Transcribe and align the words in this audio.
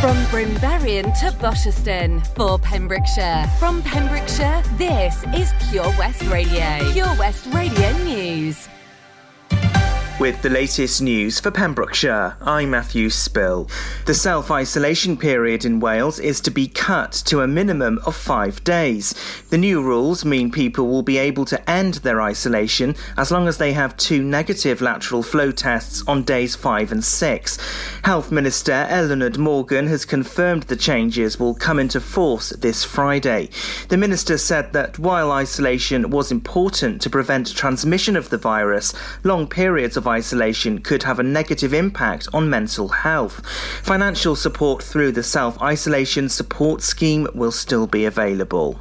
From 0.00 0.16
Brynberian 0.26 1.12
to 1.18 1.36
Bosherston 1.38 2.20
for 2.36 2.56
Pembrokeshire. 2.56 3.50
From 3.58 3.82
Pembrokeshire, 3.82 4.62
this 4.76 5.24
is 5.34 5.52
Pure 5.70 5.92
West 5.98 6.22
Radio. 6.26 6.92
Pure 6.92 7.16
West 7.18 7.46
Radio 7.52 7.90
News. 8.04 8.68
With 10.20 10.42
the 10.42 10.50
latest 10.50 11.00
news 11.00 11.38
for 11.38 11.52
Pembrokeshire, 11.52 12.36
I'm 12.40 12.70
Matthew 12.70 13.08
Spill. 13.08 13.68
The 14.06 14.14
self 14.14 14.50
isolation 14.50 15.16
period 15.16 15.64
in 15.64 15.78
Wales 15.78 16.18
is 16.18 16.40
to 16.40 16.50
be 16.50 16.66
cut 16.66 17.12
to 17.26 17.42
a 17.42 17.46
minimum 17.46 18.00
of 18.04 18.16
five 18.16 18.64
days. 18.64 19.14
The 19.50 19.58
new 19.58 19.80
rules 19.80 20.24
mean 20.24 20.50
people 20.50 20.88
will 20.88 21.04
be 21.04 21.18
able 21.18 21.44
to 21.44 21.70
end 21.70 21.94
their 21.94 22.20
isolation 22.20 22.96
as 23.16 23.30
long 23.30 23.46
as 23.46 23.58
they 23.58 23.72
have 23.74 23.96
two 23.96 24.20
negative 24.20 24.80
lateral 24.80 25.22
flow 25.22 25.52
tests 25.52 26.02
on 26.08 26.24
days 26.24 26.56
five 26.56 26.90
and 26.90 27.04
six. 27.04 27.56
Health 28.02 28.32
Minister 28.32 28.88
Eluned 28.90 29.38
Morgan 29.38 29.86
has 29.86 30.04
confirmed 30.04 30.64
the 30.64 30.74
changes 30.74 31.38
will 31.38 31.54
come 31.54 31.78
into 31.78 32.00
force 32.00 32.48
this 32.50 32.82
Friday. 32.82 33.50
The 33.88 33.96
minister 33.96 34.36
said 34.36 34.72
that 34.72 34.98
while 34.98 35.30
isolation 35.30 36.10
was 36.10 36.32
important 36.32 37.00
to 37.02 37.10
prevent 37.10 37.54
transmission 37.54 38.16
of 38.16 38.30
the 38.30 38.38
virus, 38.38 38.92
long 39.22 39.46
periods 39.46 39.96
of 39.96 40.07
isolation 40.08 40.80
could 40.80 41.02
have 41.02 41.18
a 41.18 41.22
negative 41.22 41.72
impact 41.72 42.28
on 42.32 42.50
mental 42.50 42.88
health. 42.88 43.46
Financial 43.82 44.34
support 44.34 44.82
through 44.82 45.12
the 45.12 45.22
self 45.22 45.60
isolation 45.62 46.28
support 46.28 46.82
scheme 46.82 47.28
will 47.34 47.52
still 47.52 47.86
be 47.86 48.04
available. 48.04 48.80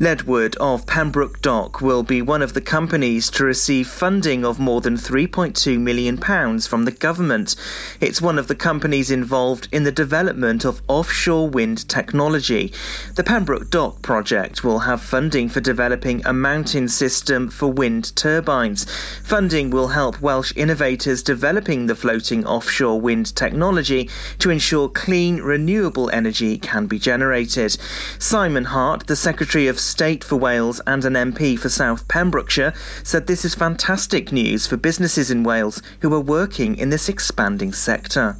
Ledwood 0.00 0.56
of 0.56 0.86
Pembroke 0.86 1.42
Dock 1.42 1.82
will 1.82 2.02
be 2.02 2.22
one 2.22 2.40
of 2.40 2.54
the 2.54 2.62
companies 2.62 3.28
to 3.32 3.44
receive 3.44 3.86
funding 3.86 4.46
of 4.46 4.58
more 4.58 4.80
than 4.80 4.96
£3.2 4.96 5.78
million 5.78 6.16
from 6.16 6.86
the 6.86 6.90
government. 6.90 7.54
It's 8.00 8.22
one 8.22 8.38
of 8.38 8.48
the 8.48 8.54
companies 8.54 9.10
involved 9.10 9.68
in 9.70 9.82
the 9.82 9.92
development 9.92 10.64
of 10.64 10.80
offshore 10.88 11.50
wind 11.50 11.86
technology. 11.86 12.72
The 13.14 13.24
Pembroke 13.24 13.68
Dock 13.68 14.00
project 14.00 14.64
will 14.64 14.78
have 14.78 15.02
funding 15.02 15.50
for 15.50 15.60
developing 15.60 16.24
a 16.24 16.32
mountain 16.32 16.88
system 16.88 17.50
for 17.50 17.70
wind 17.70 18.16
turbines. 18.16 18.86
Funding 19.22 19.68
will 19.68 19.88
help 19.88 20.18
Welsh 20.22 20.54
innovators 20.56 21.22
developing 21.22 21.88
the 21.88 21.94
floating 21.94 22.46
offshore 22.46 22.98
wind 22.98 23.36
technology 23.36 24.08
to 24.38 24.48
ensure 24.48 24.88
clean, 24.88 25.42
renewable 25.42 26.08
energy 26.08 26.56
can 26.56 26.86
be 26.86 26.98
generated. 26.98 27.76
Simon 28.18 28.64
Hart, 28.64 29.06
the 29.06 29.14
Secretary 29.14 29.68
of 29.68 29.89
State 29.90 30.22
for 30.22 30.36
Wales 30.36 30.80
and 30.86 31.04
an 31.04 31.14
MP 31.14 31.58
for 31.58 31.68
South 31.68 32.06
Pembrokeshire, 32.06 32.72
said 33.02 33.26
this 33.26 33.44
is 33.44 33.56
fantastic 33.56 34.30
news 34.30 34.64
for 34.64 34.76
businesses 34.76 35.32
in 35.32 35.42
Wales 35.42 35.82
who 36.00 36.14
are 36.14 36.20
working 36.20 36.76
in 36.76 36.90
this 36.90 37.08
expanding 37.08 37.72
sector. 37.72 38.36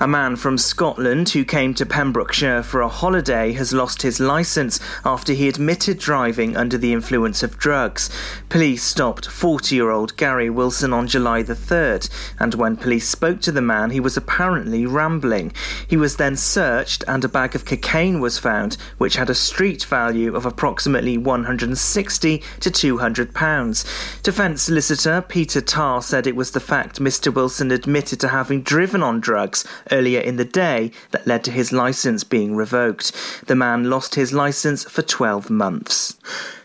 A 0.00 0.08
man 0.08 0.34
from 0.34 0.58
Scotland 0.58 1.28
who 1.28 1.44
came 1.44 1.72
to 1.74 1.86
Pembrokeshire 1.86 2.64
for 2.64 2.80
a 2.80 2.88
holiday 2.88 3.52
has 3.52 3.72
lost 3.72 4.02
his 4.02 4.18
licence 4.18 4.80
after 5.04 5.32
he 5.32 5.48
admitted 5.48 5.98
driving 5.98 6.56
under 6.56 6.76
the 6.76 6.92
influence 6.92 7.44
of 7.44 7.58
drugs. 7.58 8.10
Police 8.48 8.82
stopped 8.82 9.26
40 9.26 9.76
year 9.76 9.90
old 9.90 10.16
Gary 10.16 10.50
Wilson 10.50 10.92
on 10.92 11.06
July 11.06 11.42
the 11.42 11.54
3rd, 11.54 12.10
and 12.40 12.54
when 12.56 12.76
police 12.76 13.08
spoke 13.08 13.40
to 13.42 13.52
the 13.52 13.62
man, 13.62 13.90
he 13.90 14.00
was 14.00 14.16
apparently 14.16 14.84
rambling. 14.84 15.52
He 15.86 15.96
was 15.96 16.16
then 16.16 16.34
searched, 16.36 17.04
and 17.06 17.24
a 17.24 17.28
bag 17.28 17.54
of 17.54 17.64
cocaine 17.64 18.18
was 18.18 18.36
found, 18.36 18.76
which 18.98 19.14
had 19.14 19.30
a 19.30 19.34
street 19.34 19.84
value 19.84 20.34
of 20.34 20.44
approximately 20.44 21.16
160 21.16 22.42
to 22.58 22.70
200 22.70 23.32
pounds. 23.32 23.84
Defence 24.24 24.62
solicitor 24.62 25.22
Peter 25.22 25.60
Tarr 25.60 26.02
said 26.02 26.26
it 26.26 26.34
was 26.34 26.50
the 26.50 26.58
fact 26.58 27.00
Mr. 27.00 27.32
Wilson 27.32 27.70
admitted 27.70 28.18
to 28.18 28.28
having 28.28 28.62
driven 28.62 29.00
on 29.00 29.20
drugs 29.20 29.64
earlier 29.90 30.20
in 30.20 30.36
the 30.36 30.44
day 30.44 30.90
that 31.10 31.26
led 31.26 31.44
to 31.44 31.50
his 31.50 31.72
licence 31.72 32.24
being 32.24 32.56
revoked. 32.56 33.12
The 33.46 33.56
man 33.56 33.90
lost 33.90 34.14
his 34.14 34.32
licence 34.32 34.84
for 34.84 35.02
12 35.02 35.50
months. 35.50 36.16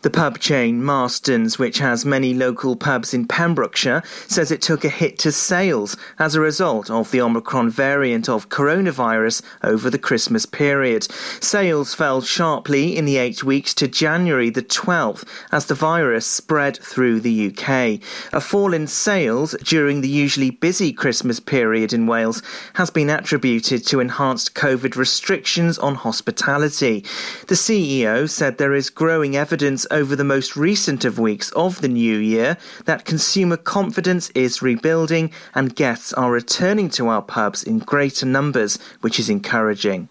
The 0.02 0.10
pub 0.10 0.40
chain 0.40 0.82
Marston's, 0.82 1.60
which 1.60 1.80
has 1.80 2.06
many 2.06 2.34
local 2.34 2.78
pubs 2.78 3.14
in 3.14 3.28
Pembrokeshire, 3.28 4.02
says 4.28 4.50
it 4.50 4.62
took 4.62 4.86
a 4.86 4.90
hit 4.90 5.20
to 5.20 5.32
sales 5.32 5.98
as 6.18 6.36
a 6.36 6.42
result 6.42 6.90
of 6.90 7.12
the 7.12 7.20
Omicron 7.20 7.70
variant 7.70 8.30
of 8.30 8.48
coronavirus 8.48 9.42
over 9.62 9.90
the 9.90 10.00
Christmas 10.00 10.46
period. 10.46 11.04
Sales 11.42 11.94
fell 11.94 12.22
sharply 12.22 12.96
in 12.96 13.04
the 13.04 13.18
eight 13.18 13.44
weeks 13.44 13.74
to 13.74 13.90
January 13.90 14.50
the 14.50 14.62
12th 14.62 15.28
as 15.52 15.66
the 15.66 15.76
virus 15.76 16.26
spread 16.26 16.78
through 16.78 17.20
the 17.20 17.48
UK. 17.48 18.00
A 18.32 18.40
fall 18.40 18.74
in 18.74 18.88
sales 18.88 19.54
during 19.64 20.00
the 20.00 20.08
usually 20.08 20.50
busy 20.50 20.94
Christmas 20.94 21.42
period 21.42 21.92
in 21.92 22.08
Wales 22.08 22.42
has 22.76 22.90
been 22.90 23.09
attributed 23.10 23.86
to 23.88 24.00
enhanced 24.00 24.56
COVID 24.56 24.96
restrictions 24.96 25.78
on 25.78 25.96
hospitality. 25.96 27.06
The 27.48 27.56
CEO 27.56 28.30
said 28.30 28.58
there 28.58 28.74
is 28.74 28.90
growing 28.90 29.36
evidence 29.36 29.86
over 29.92 30.16
the 30.16 30.24
most 30.24 30.56
recent 30.56 31.06
of 31.06 31.20
weeks 31.20 31.52
of 31.52 31.82
the 31.82 31.88
new 31.88 32.18
year 32.18 32.58
that 32.86 33.06
consumer 33.06 33.58
confidence 33.58 34.30
is 34.32 34.62
rebuilding 34.62 35.32
and 35.54 35.76
guests 35.76 36.14
are 36.14 36.32
returning 36.32 36.90
to 36.92 37.08
our 37.08 37.22
pubs 37.22 37.64
in 37.64 37.80
greater 37.80 38.26
numbers, 38.26 38.78
which 39.02 39.20
is 39.20 39.30
encouraging. 39.30 40.10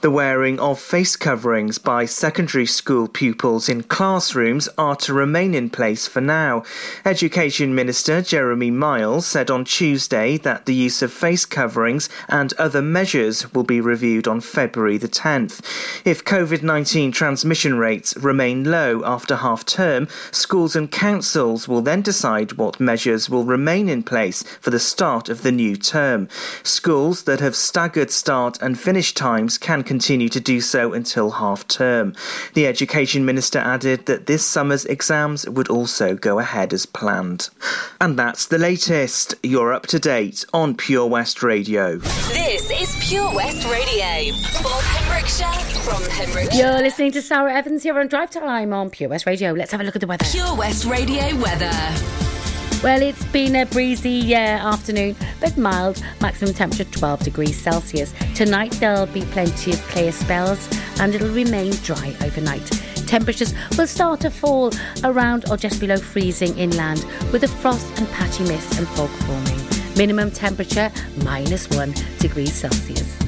The 0.00 0.12
wearing 0.12 0.60
of 0.60 0.78
face 0.78 1.16
coverings 1.16 1.78
by 1.78 2.04
secondary 2.04 2.66
school 2.66 3.08
pupils 3.08 3.68
in 3.68 3.82
classrooms 3.82 4.68
are 4.78 4.94
to 4.94 5.12
remain 5.12 5.54
in 5.54 5.70
place 5.70 6.06
for 6.06 6.20
now. 6.20 6.62
Education 7.04 7.74
Minister 7.74 8.22
Jeremy 8.22 8.70
Miles 8.70 9.26
said 9.26 9.50
on 9.50 9.64
Tuesday 9.64 10.36
that 10.38 10.66
the 10.66 10.74
use 10.74 11.02
of 11.02 11.12
face 11.12 11.44
coverings 11.44 12.08
and 12.28 12.52
other 12.52 12.80
measures 12.80 13.52
will 13.52 13.64
be 13.64 13.80
reviewed 13.80 14.28
on 14.28 14.40
February 14.40 14.98
the 14.98 15.08
10th. 15.08 15.64
If 16.04 16.24
COVID 16.24 16.62
19 16.62 17.10
transmission 17.10 17.76
rates 17.76 18.16
remain 18.18 18.70
low 18.70 19.02
after 19.04 19.34
half 19.34 19.66
term, 19.66 20.06
schools 20.30 20.76
and 20.76 20.92
councils 20.92 21.66
will 21.66 21.82
then 21.82 22.02
decide 22.02 22.52
what 22.52 22.78
measures 22.78 23.28
will 23.28 23.44
remain 23.44 23.88
in 23.88 24.04
place 24.04 24.44
for 24.60 24.70
the 24.70 24.78
start 24.78 25.28
of 25.28 25.42
the 25.42 25.50
new 25.50 25.74
term. 25.74 26.28
Schools 26.62 27.24
that 27.24 27.40
have 27.40 27.56
staggered 27.56 28.12
start 28.12 28.62
and 28.62 28.78
finish 28.78 29.12
times 29.12 29.58
can 29.58 29.82
continue 29.88 30.28
to 30.28 30.38
do 30.38 30.60
so 30.60 30.92
until 30.92 31.30
half 31.30 31.66
term. 31.66 32.14
The 32.52 32.66
Education 32.66 33.24
Minister 33.24 33.58
added 33.58 34.04
that 34.04 34.26
this 34.26 34.44
summer's 34.44 34.84
exams 34.84 35.48
would 35.48 35.68
also 35.68 36.14
go 36.14 36.38
ahead 36.38 36.74
as 36.74 36.84
planned. 36.84 37.48
And 38.00 38.18
that's 38.18 38.46
the 38.46 38.58
latest. 38.58 39.34
You're 39.42 39.72
up 39.72 39.86
to 39.86 39.98
date 39.98 40.44
on 40.52 40.76
Pure 40.76 41.06
West 41.06 41.42
Radio. 41.42 41.96
This 41.96 42.70
is 42.70 43.08
Pure 43.08 43.34
West 43.34 43.66
Radio 43.66 44.34
for 44.60 44.78
Pembrokeshire 44.82 45.80
from 45.80 46.02
Pembrokeshire. 46.10 46.58
You're 46.60 46.82
listening 46.82 47.12
to 47.12 47.22
Sara 47.22 47.54
Evans 47.54 47.82
here 47.82 47.98
on 47.98 48.08
Drive 48.08 48.30
Time 48.30 48.74
on 48.74 48.90
Pure 48.90 49.08
West 49.08 49.24
Radio. 49.24 49.52
Let's 49.52 49.72
have 49.72 49.80
a 49.80 49.84
look 49.84 49.96
at 49.96 50.02
the 50.02 50.06
weather. 50.06 50.26
Pure 50.30 50.54
West 50.54 50.84
Radio 50.84 51.34
weather. 51.36 52.37
Well, 52.80 53.02
it's 53.02 53.24
been 53.24 53.56
a 53.56 53.66
breezy 53.66 54.36
uh, 54.36 54.38
afternoon, 54.38 55.16
but 55.40 55.56
mild. 55.56 56.00
Maximum 56.20 56.54
temperature 56.54 56.84
12 56.84 57.24
degrees 57.24 57.60
Celsius. 57.60 58.14
Tonight 58.36 58.70
there'll 58.74 59.06
be 59.06 59.22
plenty 59.22 59.72
of 59.72 59.80
clear 59.88 60.12
spells 60.12 60.68
and 61.00 61.12
it'll 61.12 61.34
remain 61.34 61.72
dry 61.82 62.14
overnight. 62.22 62.64
Temperatures 63.08 63.52
will 63.76 63.88
start 63.88 64.20
to 64.20 64.30
fall 64.30 64.70
around 65.02 65.50
or 65.50 65.56
just 65.56 65.80
below 65.80 65.96
freezing 65.96 66.56
inland 66.56 67.04
with 67.32 67.42
a 67.42 67.48
frost 67.48 67.86
and 67.98 68.08
patchy 68.10 68.44
mist 68.44 68.78
and 68.78 68.86
fog 68.90 69.10
forming. 69.10 69.96
Minimum 69.96 70.30
temperature 70.30 70.92
minus 71.24 71.68
1 71.70 71.92
degrees 72.20 72.54
Celsius. 72.54 73.27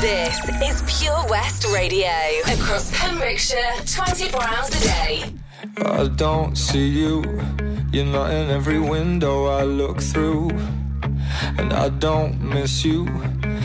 This 0.00 0.40
is 0.62 0.82
Pure 0.86 1.26
West 1.28 1.66
Radio 1.74 2.08
across 2.46 2.90
Pembrokeshire 2.98 3.74
24 3.84 4.42
hours 4.42 4.68
a 4.68 4.80
day. 4.80 5.24
I 5.76 6.08
don't 6.16 6.56
see 6.56 6.88
you. 6.88 7.22
You're 7.92 8.06
not 8.06 8.30
in 8.30 8.48
every 8.48 8.78
window 8.78 9.48
I 9.48 9.64
look 9.64 10.00
through. 10.00 10.52
And 11.58 11.74
I 11.74 11.90
don't 11.90 12.40
miss 12.40 12.82
you. 12.82 13.08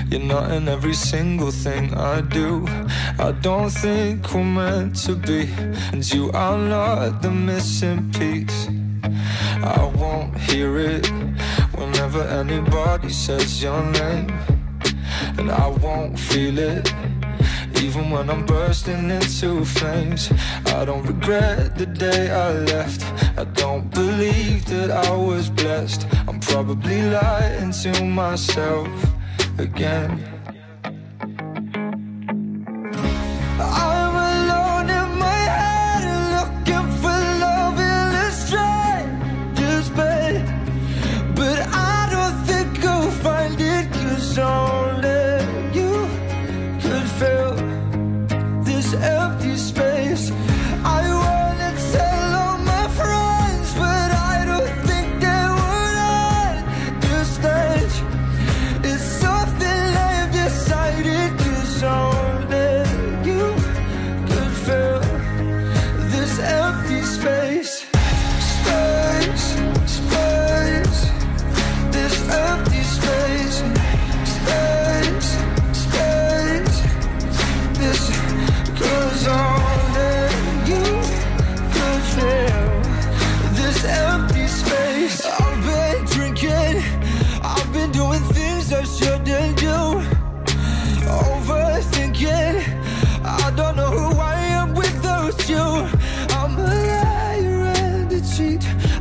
You're 0.10 0.28
not 0.28 0.52
in 0.52 0.68
every 0.68 0.94
single 0.94 1.52
thing 1.52 1.94
I 1.94 2.20
do. 2.20 2.66
I 3.18 3.32
don't 3.42 3.70
think 3.70 4.34
we're 4.34 4.44
meant 4.44 4.98
to 5.06 5.16
be. 5.16 5.48
And 5.94 6.04
you 6.14 6.32
are 6.34 6.58
not 6.58 7.22
the 7.22 7.32
missing 7.32 8.12
piece. 8.12 8.68
I 9.64 9.90
won't 9.96 10.38
hear 10.38 10.78
it 10.80 11.08
whenever 11.76 12.24
anybody 12.24 13.10
says 13.10 13.64
your 13.64 13.82
name. 13.92 14.55
And 15.38 15.52
I 15.52 15.68
won't 15.68 16.20
feel 16.20 16.58
it 16.58 16.94
even 17.82 18.10
when 18.10 18.30
I'm 18.30 18.46
bursting 18.46 19.10
into 19.10 19.66
flames. 19.66 20.32
I 20.68 20.86
don't 20.86 21.06
regret 21.06 21.78
the 21.78 21.86
day 21.86 22.32
I 22.32 22.52
left. 22.52 23.04
I 23.38 23.44
don't 23.44 23.90
believe 23.94 24.66
that 24.66 24.92
I 24.92 25.16
was 25.16 25.50
blessed. 25.50 26.08
I'm 26.28 26.40
probably 26.40 27.02
lying 27.02 27.72
to 27.72 28.06
myself 28.06 28.90
again. 29.58 30.35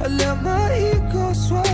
I 0.05 0.09
let 0.09 0.43
my 0.43 0.79
ego 0.93 1.33
swallow 1.33 1.74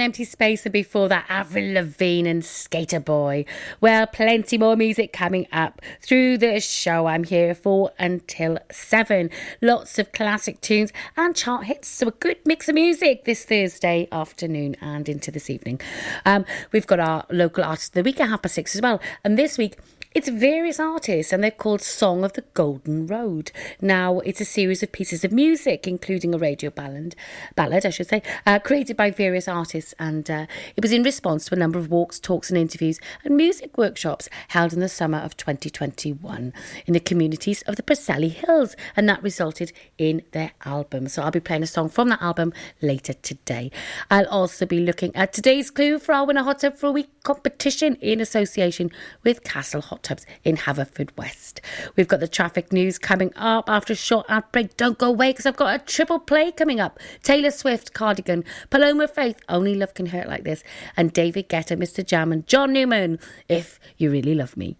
And 0.00 0.06
Empty 0.06 0.24
Space, 0.24 0.64
and 0.64 0.72
before 0.72 1.10
that, 1.10 1.26
Avril 1.28 1.74
Lavigne 1.74 2.26
and 2.26 2.42
Skater 2.42 3.00
Boy. 3.00 3.44
Well, 3.82 4.06
plenty 4.06 4.56
more 4.56 4.74
music 4.74 5.12
coming 5.12 5.46
up 5.52 5.82
through 6.00 6.38
the 6.38 6.58
show. 6.58 7.04
I'm 7.04 7.24
here 7.24 7.54
for 7.54 7.90
until 7.98 8.56
seven. 8.72 9.28
Lots 9.60 9.98
of 9.98 10.10
classic 10.12 10.62
tunes 10.62 10.90
and 11.18 11.36
chart 11.36 11.64
hits. 11.64 11.88
So, 11.88 12.08
a 12.08 12.12
good 12.12 12.38
mix 12.46 12.66
of 12.66 12.76
music 12.76 13.26
this 13.26 13.44
Thursday 13.44 14.08
afternoon 14.10 14.74
and 14.80 15.06
into 15.06 15.30
this 15.30 15.50
evening. 15.50 15.82
Um, 16.24 16.46
we've 16.72 16.86
got 16.86 16.98
our 16.98 17.26
local 17.28 17.62
artist 17.62 17.90
of 17.90 18.02
the 18.02 18.02
week 18.02 18.20
at 18.20 18.30
half 18.30 18.40
past 18.40 18.54
six 18.54 18.74
as 18.74 18.80
well. 18.80 19.02
And 19.22 19.36
this 19.36 19.58
week, 19.58 19.76
it's 20.12 20.28
various 20.28 20.80
artists 20.80 21.32
and 21.32 21.42
they're 21.42 21.52
called 21.52 21.80
Song 21.80 22.24
of 22.24 22.32
the 22.32 22.42
Golden 22.52 23.06
Road. 23.06 23.52
Now, 23.80 24.18
it's 24.20 24.40
a 24.40 24.44
series 24.44 24.82
of 24.82 24.90
pieces 24.90 25.24
of 25.24 25.30
music, 25.30 25.86
including 25.86 26.34
a 26.34 26.38
radio 26.38 26.70
ballad, 26.70 27.14
ballad 27.54 27.86
I 27.86 27.90
should 27.90 28.08
say, 28.08 28.22
uh, 28.44 28.58
created 28.58 28.96
by 28.96 29.12
various 29.12 29.46
artists. 29.46 29.94
And 30.00 30.28
uh, 30.28 30.46
it 30.74 30.82
was 30.82 30.90
in 30.90 31.04
response 31.04 31.44
to 31.44 31.54
a 31.54 31.58
number 31.58 31.78
of 31.78 31.90
walks, 31.90 32.18
talks, 32.18 32.50
and 32.50 32.58
interviews 32.58 32.98
and 33.22 33.36
music 33.36 33.78
workshops 33.78 34.28
held 34.48 34.72
in 34.72 34.80
the 34.80 34.88
summer 34.88 35.18
of 35.18 35.36
2021 35.36 36.52
in 36.86 36.92
the 36.92 36.98
communities 36.98 37.62
of 37.62 37.76
the 37.76 37.82
Preseli 37.82 38.30
Hills. 38.30 38.74
And 38.96 39.08
that 39.08 39.22
resulted 39.22 39.72
in 39.96 40.22
their 40.32 40.50
album. 40.64 41.06
So 41.06 41.22
I'll 41.22 41.30
be 41.30 41.38
playing 41.38 41.62
a 41.62 41.68
song 41.68 41.88
from 41.88 42.08
that 42.08 42.20
album 42.20 42.52
later 42.82 43.12
today. 43.12 43.70
I'll 44.10 44.26
also 44.26 44.66
be 44.66 44.80
looking 44.80 45.14
at 45.14 45.32
today's 45.32 45.70
clue 45.70 46.00
for 46.00 46.12
our 46.12 46.26
Winner 46.26 46.42
Hot 46.42 46.58
Tub 46.58 46.76
for 46.76 46.88
a 46.88 46.92
Week 46.92 47.10
competition 47.22 47.94
in 48.00 48.20
association 48.20 48.90
with 49.22 49.44
Castle 49.44 49.82
Hot 49.82 49.99
Tubs 50.02 50.26
in 50.44 50.56
Haverfordwest. 50.56 51.60
We've 51.96 52.08
got 52.08 52.20
the 52.20 52.28
traffic 52.28 52.72
news 52.72 52.98
coming 52.98 53.32
up 53.36 53.68
after 53.68 53.92
a 53.92 53.96
short 53.96 54.26
outbreak. 54.28 54.76
Don't 54.76 54.98
go 54.98 55.08
away 55.08 55.30
because 55.30 55.46
I've 55.46 55.56
got 55.56 55.74
a 55.74 55.84
triple 55.84 56.18
play 56.18 56.52
coming 56.52 56.80
up. 56.80 56.98
Taylor 57.22 57.50
Swift, 57.50 57.92
Cardigan, 57.92 58.44
Paloma 58.70 59.08
Faith, 59.08 59.38
Only 59.48 59.74
Love 59.74 59.94
Can 59.94 60.06
Hurt 60.06 60.28
Like 60.28 60.44
This, 60.44 60.62
and 60.96 61.12
David 61.12 61.48
Guetta, 61.48 61.76
MistaJam, 61.76 62.32
and 62.32 62.46
John 62.46 62.72
Newman, 62.72 63.18
If 63.48 63.78
You 63.96 64.10
Really 64.10 64.34
Love 64.34 64.56
Me. 64.56 64.76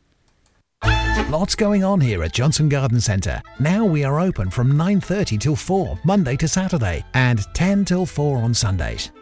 Lots 1.28 1.54
going 1.54 1.84
on 1.84 2.00
here 2.00 2.24
at 2.24 2.32
Johnston 2.32 2.68
Garden 2.68 3.00
Centre. 3.00 3.40
Now 3.60 3.84
we 3.84 4.02
are 4.02 4.18
open 4.18 4.50
from 4.50 4.72
9:30 4.72 5.38
till 5.38 5.54
4 5.54 5.98
Monday 6.02 6.36
to 6.36 6.48
Saturday 6.48 7.04
and 7.14 7.40
10 7.54 7.84
till 7.84 8.04
4 8.04 8.38
on 8.38 8.52
Sundays. 8.52 9.12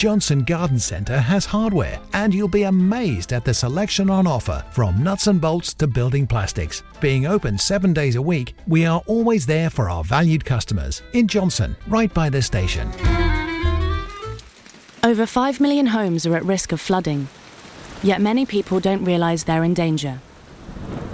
Johnston 0.00 0.44
Garden 0.44 0.78
Centre 0.78 1.20
has 1.20 1.44
hardware, 1.44 2.00
and 2.14 2.32
you'll 2.32 2.48
be 2.48 2.62
amazed 2.62 3.34
at 3.34 3.44
the 3.44 3.52
selection 3.52 4.08
on 4.08 4.26
offer 4.26 4.64
from 4.70 5.04
nuts 5.04 5.26
and 5.26 5.38
bolts 5.38 5.74
to 5.74 5.86
building 5.86 6.26
plastics. 6.26 6.82
Being 7.00 7.26
open 7.26 7.58
seven 7.58 7.92
days 7.92 8.16
a 8.16 8.22
week, 8.22 8.54
we 8.66 8.86
are 8.86 9.02
always 9.06 9.44
there 9.44 9.68
for 9.68 9.90
our 9.90 10.02
valued 10.02 10.42
customers 10.42 11.02
in 11.12 11.28
Johnston, 11.28 11.76
right 11.86 12.12
by 12.14 12.30
the 12.30 12.40
station. 12.40 12.90
Over 15.04 15.26
5 15.26 15.60
million 15.60 15.88
homes 15.88 16.24
are 16.24 16.34
at 16.34 16.46
risk 16.46 16.72
of 16.72 16.80
flooding, 16.80 17.28
yet 18.02 18.22
many 18.22 18.46
people 18.46 18.80
don't 18.80 19.04
realise 19.04 19.42
they're 19.42 19.64
in 19.64 19.74
danger. 19.74 20.20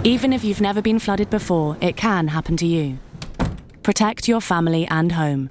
Even 0.05 0.31
if 0.31 0.45
you've 0.45 0.61
never 0.61 0.81
been 0.81 0.99
flooded 0.99 1.29
before, 1.29 1.75
it 1.81 1.97
can 1.97 2.29
happen 2.29 2.55
to 2.55 2.65
you. 2.65 2.99
Protect 3.83 4.29
your 4.29 4.39
family 4.39 4.87
and 4.87 5.11
home. 5.11 5.49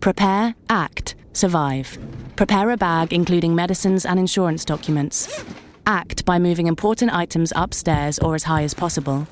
Prepare, 0.00 0.54
act, 0.70 1.16
survive. 1.32 1.98
Prepare 2.36 2.70
a 2.70 2.76
bag 2.76 3.12
including 3.12 3.54
medicines 3.54 4.04
and 4.06 4.18
insurance 4.18 4.64
documents. 4.64 5.44
Act 5.86 6.24
by 6.24 6.38
moving 6.38 6.66
important 6.66 7.14
items 7.14 7.52
upstairs 7.56 8.18
or 8.18 8.34
as 8.34 8.44
high 8.44 8.62
as 8.62 8.74
possible. 8.74 9.26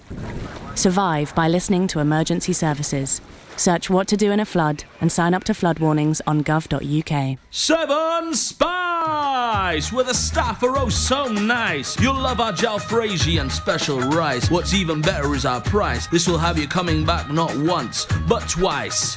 Survive 0.74 1.34
by 1.34 1.48
listening 1.48 1.86
to 1.88 2.00
emergency 2.00 2.52
services. 2.52 3.20
Search 3.56 3.88
what 3.88 4.06
to 4.08 4.16
do 4.16 4.32
in 4.32 4.40
a 4.40 4.44
flood 4.44 4.84
and 5.00 5.10
sign 5.10 5.34
up 5.34 5.44
to 5.44 5.54
flood 5.54 5.78
warnings 5.78 6.20
on 6.26 6.44
gov.uk. 6.44 7.38
Seven 7.50 8.34
Spice, 8.34 9.92
where 9.92 10.04
the 10.04 10.14
staff 10.14 10.62
are 10.62 10.76
oh 10.76 10.88
so 10.88 11.26
nice. 11.26 11.98
You'll 12.00 12.14
love 12.14 12.40
our 12.40 12.52
jalfrezi 12.52 13.40
and 13.40 13.50
special 13.50 14.00
rice. 14.00 14.50
What's 14.50 14.74
even 14.74 15.00
better 15.00 15.34
is 15.34 15.46
our 15.46 15.60
price. 15.60 16.06
This 16.06 16.28
will 16.28 16.38
have 16.38 16.58
you 16.58 16.68
coming 16.68 17.04
back 17.04 17.30
not 17.30 17.56
once, 17.56 18.06
but 18.28 18.48
twice. 18.48 19.16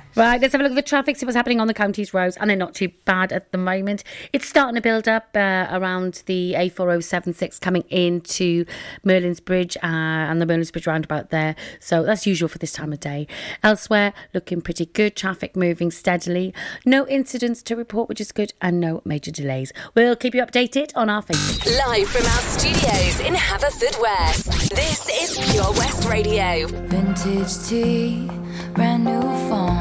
Right, 0.13 0.41
let's 0.41 0.51
have 0.51 0.59
a 0.59 0.63
look 0.63 0.73
at 0.73 0.75
the 0.75 0.81
traffic, 0.81 1.15
see 1.15 1.25
what's 1.25 1.37
happening 1.37 1.61
on 1.61 1.67
the 1.67 1.73
county's 1.73 2.13
roads, 2.13 2.35
and 2.35 2.49
they're 2.49 2.57
not 2.57 2.75
too 2.75 2.89
bad 3.05 3.31
at 3.31 3.51
the 3.53 3.57
moment. 3.57 4.03
It's 4.33 4.45
starting 4.45 4.75
to 4.75 4.81
build 4.81 5.07
up 5.07 5.29
uh, 5.35 5.67
around 5.71 6.23
the 6.25 6.53
A4076 6.57 7.61
coming 7.61 7.83
into 7.89 8.65
Merlin's 9.05 9.39
Bridge 9.39 9.77
uh, 9.77 9.87
and 9.87 10.41
the 10.41 10.45
Merlin's 10.45 10.69
Bridge 10.71 10.85
roundabout 10.85 11.29
there. 11.29 11.55
So 11.79 12.03
that's 12.03 12.27
usual 12.27 12.49
for 12.49 12.57
this 12.57 12.73
time 12.73 12.91
of 12.91 12.99
day. 12.99 13.25
Elsewhere, 13.63 14.13
looking 14.33 14.61
pretty 14.61 14.87
good. 14.87 15.15
Traffic 15.15 15.55
moving 15.55 15.91
steadily. 15.91 16.53
No 16.85 17.07
incidents 17.07 17.63
to 17.63 17.75
report, 17.77 18.09
which 18.09 18.19
is 18.19 18.33
good, 18.33 18.53
and 18.61 18.81
no 18.81 19.01
major 19.05 19.31
delays. 19.31 19.71
We'll 19.95 20.17
keep 20.17 20.35
you 20.35 20.43
updated 20.43 20.91
on 20.93 21.09
our 21.09 21.23
Facebook. 21.23 21.65
Live 21.87 22.09
from 22.09 22.25
our 22.25 22.41
studios 22.41 23.19
in 23.21 23.33
Haverfordwest. 23.33 24.75
This 24.75 25.07
is 25.09 25.51
Pure 25.51 25.71
West 25.71 26.09
Radio. 26.09 26.67
Vintage 26.67 27.65
tea, 27.67 28.29
brand 28.73 29.05
new 29.05 29.21
phone, 29.21 29.80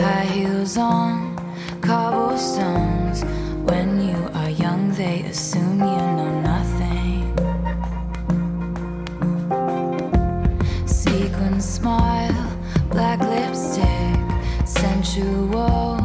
high 0.00 0.24
heels 0.24 0.76
on, 0.76 1.36
cobblestones. 1.82 3.22
When 3.70 4.00
you 4.08 4.30
are 4.34 4.50
young, 4.50 4.92
they 4.92 5.22
assume 5.22 5.78
you 5.78 6.04
know 6.16 6.40
nothing. 6.40 7.22
Sequin 10.86 11.60
smile, 11.60 12.56
black 12.90 13.20
lipstick, 13.20 14.18
sensual 14.66 15.99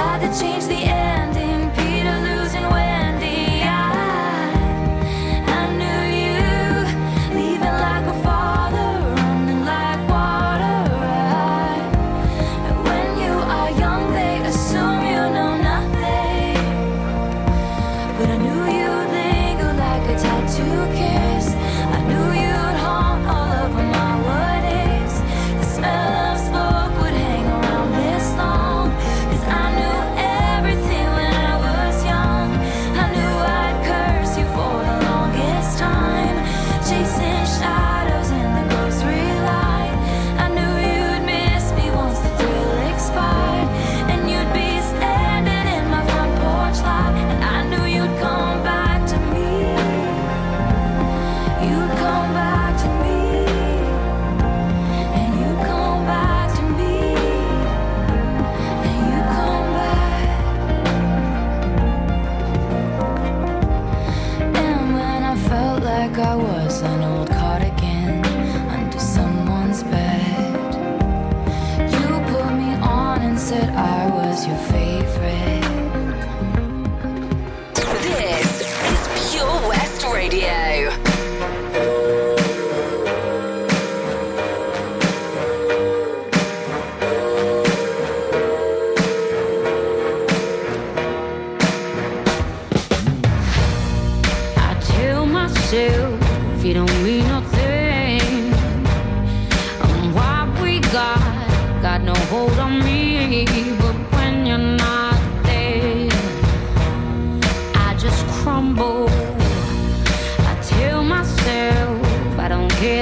Try 0.00 0.18
to 0.18 0.40
change 0.40 0.64
the 0.64 0.76
end. 0.76 1.39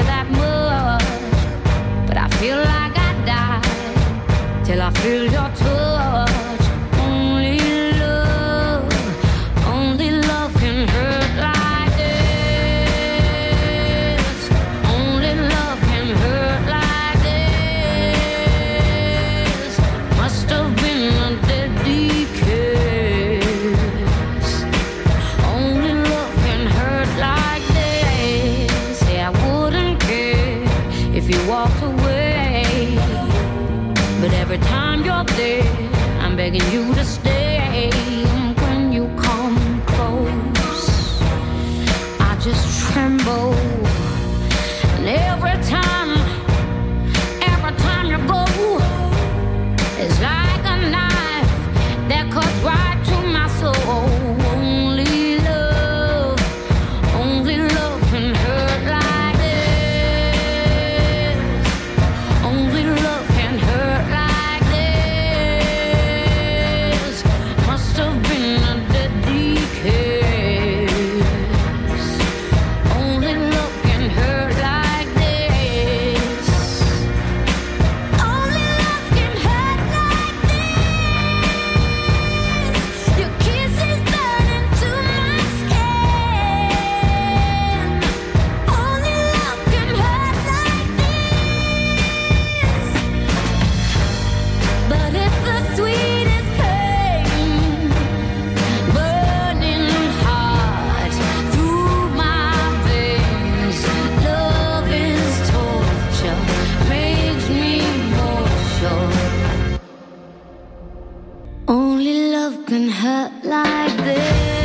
that 0.05 0.29
much, 0.31 1.03
but 2.07 2.17
I 2.17 2.29
feel 2.39 2.57
like 2.57 2.97
I 2.97 3.11
died 3.25 4.65
till 4.65 4.83
I 4.83 4.91
feel 5.03 5.25
your 5.31 5.51
begging 36.51 36.73
you 36.73 36.98
love 112.49 112.65
can 112.67 112.89
hurt 112.89 113.45
like 113.45 113.97
this. 114.05 114.58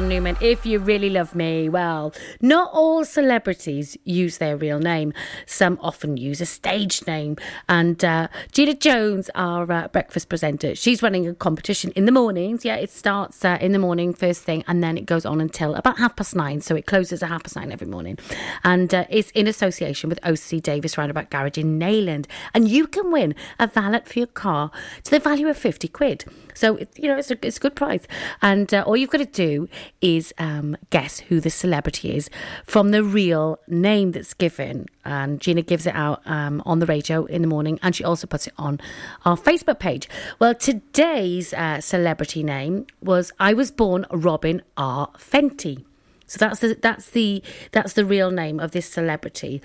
John 0.00 0.08
Newman. 0.08 0.38
If 0.40 0.64
you 0.64 0.78
really 0.78 1.10
love 1.10 1.34
me, 1.34 1.68
well, 1.68 2.14
not 2.40 2.70
all 2.72 3.04
celebrities 3.04 3.98
use 4.04 4.38
their 4.38 4.56
real 4.56 4.78
name. 4.78 5.12
Some 5.44 5.78
often 5.82 6.16
use 6.16 6.40
a 6.40 6.46
stage 6.46 7.06
name. 7.06 7.36
And 7.68 8.02
uh, 8.02 8.28
Gina 8.50 8.72
Jones, 8.72 9.28
our 9.34 9.70
uh, 9.70 9.88
breakfast 9.88 10.30
presenter, 10.30 10.74
she's 10.74 11.02
running 11.02 11.28
a 11.28 11.34
competition 11.34 11.92
in 11.96 12.06
the 12.06 12.12
mornings. 12.12 12.64
Yeah, 12.64 12.76
it 12.76 12.88
starts 12.88 13.44
uh, 13.44 13.58
in 13.60 13.72
the 13.72 13.78
morning, 13.78 14.14
first 14.14 14.42
thing, 14.42 14.64
and 14.66 14.82
then 14.82 14.96
it 14.96 15.04
goes 15.04 15.26
on 15.26 15.38
until 15.38 15.74
about 15.74 15.98
half 15.98 16.16
past 16.16 16.34
nine. 16.34 16.62
So 16.62 16.74
it 16.76 16.86
closes 16.86 17.22
at 17.22 17.28
half 17.28 17.42
past 17.42 17.56
nine 17.56 17.70
every 17.70 17.86
morning. 17.86 18.16
And 18.64 18.94
uh, 18.94 19.04
it's 19.10 19.30
in 19.32 19.46
association 19.46 20.08
with 20.08 20.18
OC 20.24 20.62
Davis 20.62 20.96
Roundabout 20.96 21.28
Garage 21.28 21.58
in 21.58 21.78
Neyland. 21.78 22.24
And 22.54 22.68
you 22.68 22.86
can 22.86 23.12
win 23.12 23.34
a 23.58 23.66
valet 23.66 24.00
for 24.06 24.18
your 24.18 24.28
car 24.28 24.70
to 25.04 25.10
the 25.10 25.18
value 25.18 25.48
of 25.48 25.58
50 25.58 25.88
quid. 25.88 26.24
So, 26.60 26.76
it, 26.76 26.90
you 26.98 27.08
know, 27.08 27.16
it's 27.16 27.30
a, 27.30 27.38
it's 27.40 27.56
a 27.56 27.60
good 27.60 27.74
price. 27.74 28.06
And 28.42 28.72
uh, 28.74 28.84
all 28.86 28.96
you've 28.96 29.08
got 29.08 29.18
to 29.18 29.24
do 29.24 29.66
is 30.02 30.34
um, 30.36 30.76
guess 30.90 31.20
who 31.20 31.40
the 31.40 31.48
celebrity 31.48 32.14
is 32.14 32.28
from 32.66 32.90
the 32.90 33.02
real 33.02 33.58
name 33.66 34.12
that's 34.12 34.34
given. 34.34 34.86
And 35.02 35.40
Gina 35.40 35.62
gives 35.62 35.86
it 35.86 35.94
out 35.94 36.20
um, 36.26 36.62
on 36.66 36.78
the 36.78 36.86
radio 36.86 37.24
in 37.24 37.40
the 37.40 37.48
morning 37.48 37.78
and 37.82 37.96
she 37.96 38.04
also 38.04 38.26
puts 38.26 38.46
it 38.46 38.52
on 38.58 38.78
our 39.24 39.38
Facebook 39.38 39.78
page. 39.78 40.06
Well, 40.38 40.54
today's 40.54 41.54
uh, 41.54 41.80
celebrity 41.80 42.42
name 42.42 42.86
was 43.00 43.32
I 43.40 43.54
was 43.54 43.70
born 43.70 44.04
Robyn 44.10 44.60
R. 44.76 45.08
Fenty. 45.16 45.84
So 46.26 46.36
that's 46.38 46.60
the 46.60 46.74
that's 46.74 47.10
the 47.10 47.42
that's 47.72 47.94
the 47.94 48.04
real 48.04 48.30
name 48.30 48.60
of 48.60 48.70
this 48.70 48.86
celebrity. 48.86 49.60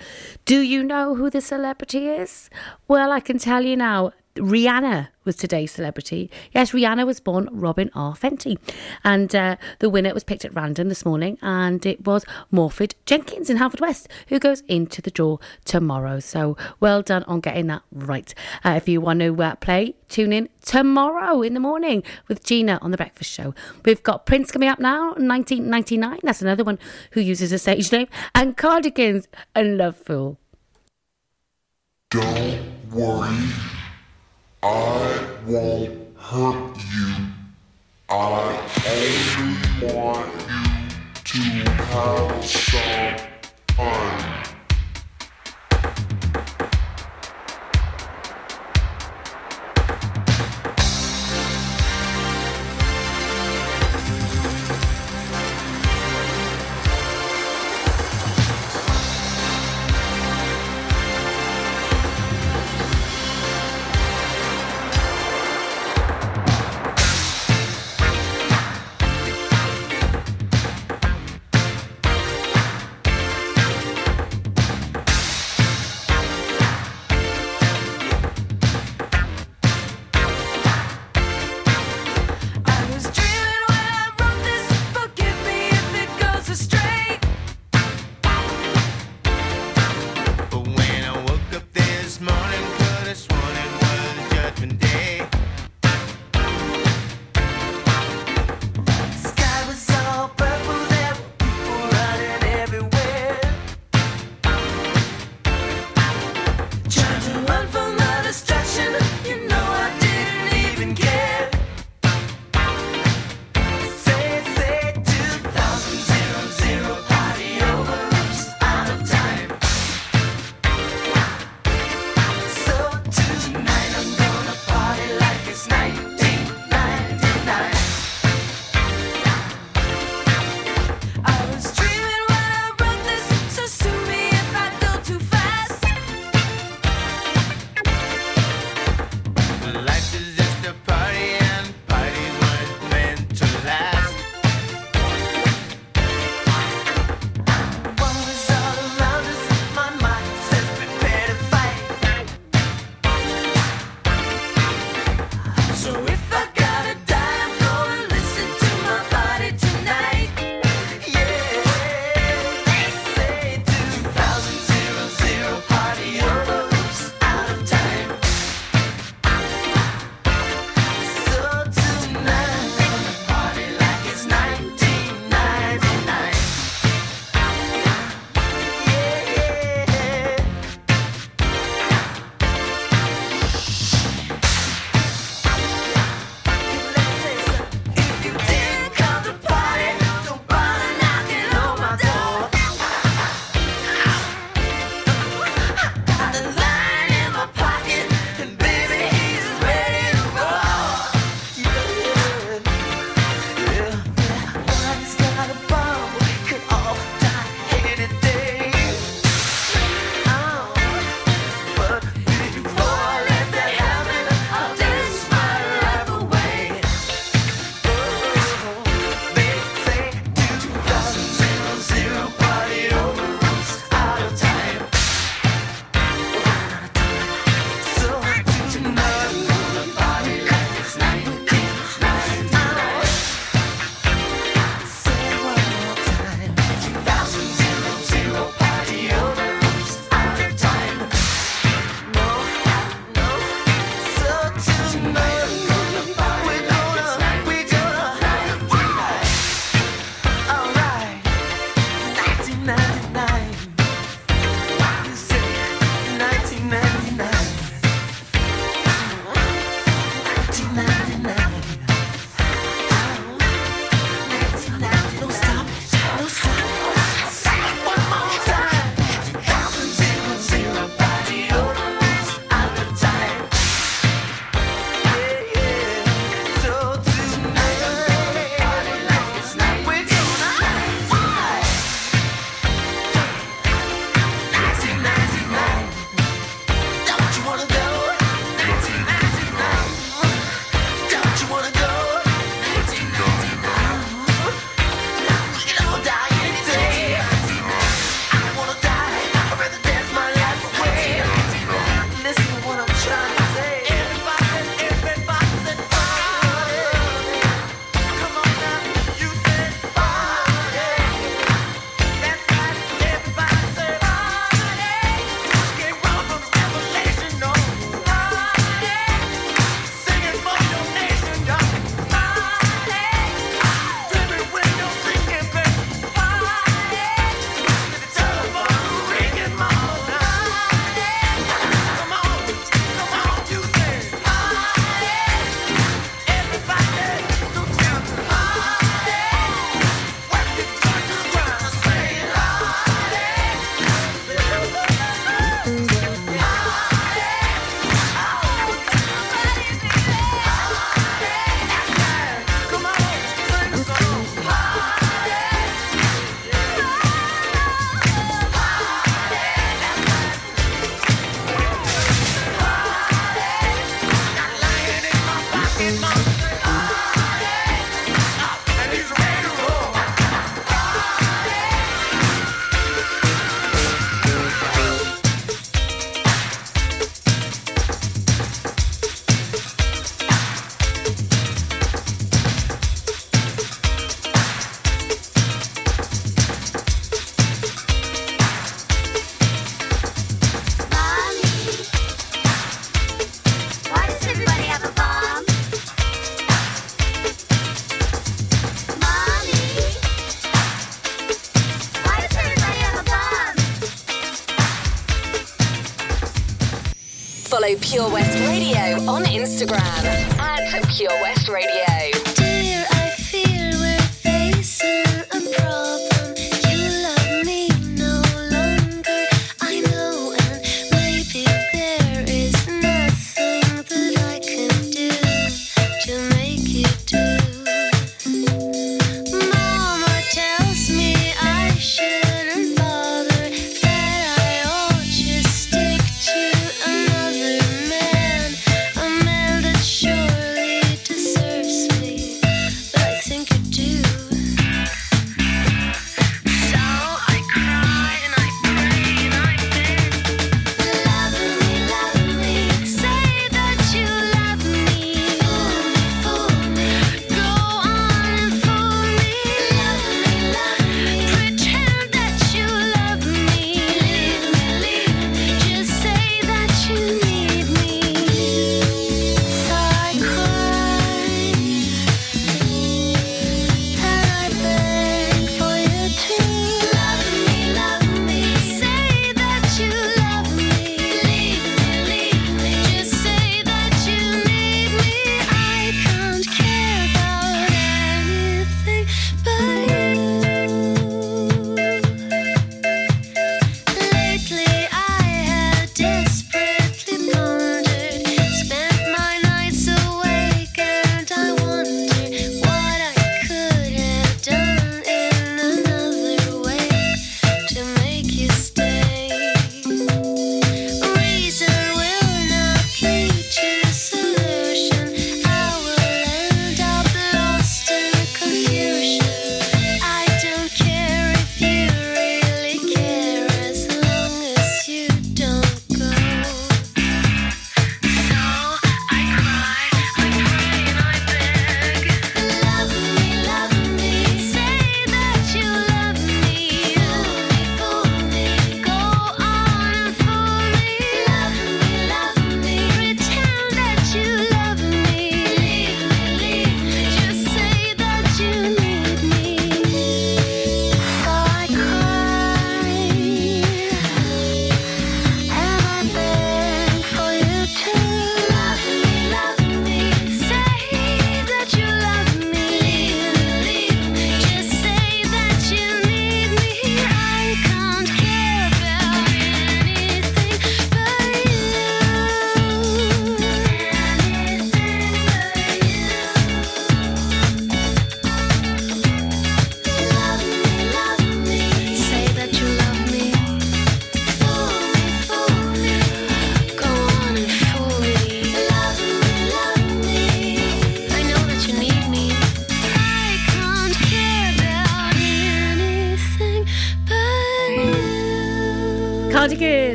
Do 0.46 0.58
you 0.58 0.82
know 0.82 1.14
who 1.14 1.30
the 1.30 1.40
celebrity 1.40 2.08
is? 2.08 2.50
Well, 2.88 3.12
I 3.12 3.20
can 3.20 3.38
tell 3.38 3.62
you 3.62 3.76
now. 3.76 4.12
Rihanna 4.36 5.08
was 5.24 5.36
today's 5.36 5.72
celebrity. 5.72 6.30
Yes, 6.52 6.72
Rihanna 6.72 7.04
was 7.04 7.20
born 7.20 7.48
Robyn 7.50 7.90
R. 7.94 8.14
Fenty. 8.14 8.58
And 9.04 9.34
uh, 9.34 9.56
the 9.80 9.90
winner 9.90 10.14
was 10.14 10.24
picked 10.24 10.44
at 10.44 10.54
random 10.54 10.88
this 10.88 11.04
morning, 11.04 11.36
and 11.42 11.84
it 11.84 12.06
was 12.06 12.24
Morford 12.50 12.94
Jenkins 13.04 13.50
in 13.50 13.58
Haverfordwest, 13.58 14.06
who 14.28 14.38
goes 14.38 14.60
into 14.68 15.02
the 15.02 15.10
draw 15.10 15.38
tomorrow. 15.64 16.20
So 16.20 16.56
well 16.80 17.02
done 17.02 17.24
on 17.24 17.40
getting 17.40 17.66
that 17.66 17.82
right. 17.92 18.32
Uh, 18.64 18.70
if 18.70 18.88
you 18.88 19.00
want 19.00 19.20
to 19.20 19.42
uh, 19.42 19.56
play, 19.56 19.96
tune 20.08 20.32
in 20.32 20.48
tomorrow 20.62 21.42
in 21.42 21.54
the 21.54 21.60
morning 21.60 22.02
with 22.28 22.44
Gina 22.44 22.78
on 22.80 22.90
The 22.90 22.96
Breakfast 22.96 23.30
Show. 23.30 23.54
We've 23.84 24.02
got 24.02 24.26
Prince 24.26 24.50
coming 24.50 24.68
up 24.68 24.78
now, 24.78 25.08
1999. 25.14 26.20
That's 26.22 26.42
another 26.42 26.64
one 26.64 26.78
who 27.12 27.20
uses 27.20 27.52
a 27.52 27.58
stage 27.58 27.90
name. 27.90 28.08
And 28.34 28.56
Cardigans 28.56 29.28
and 29.54 29.76
Love 29.76 29.96
Fool. 29.96 30.38
Don't 32.10 32.92
worry, 32.92 33.36
I 34.62 35.26
won't 35.46 36.16
hurt 36.18 36.76
you. 36.94 37.14
I 38.08 38.58
only 38.88 39.94
want 39.94 40.32
you 41.34 41.64
to 41.64 41.70
have 41.70 42.44
some 42.44 43.16
fun. 43.76 44.55